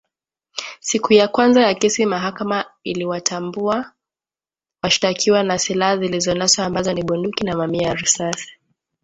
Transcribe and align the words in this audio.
Siku 0.79 1.13
ya 1.13 1.27
kwanza 1.27 1.61
ya 1.61 1.73
kesi 1.75 2.05
mahakama 2.05 2.65
iliwatambua 2.83 3.91
washtakiwa 4.83 5.43
na 5.43 5.59
silaha 5.59 5.97
zilizonaswa 5.97 6.65
ambazo 6.65 6.93
ni 6.93 7.03
bunduki 7.03 7.43
na 7.43 7.55
mamia 7.55 7.87
ya 7.87 7.93
risasi 7.93 8.51